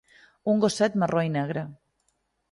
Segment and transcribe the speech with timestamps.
[0.53, 1.63] Un gosset marró i negre.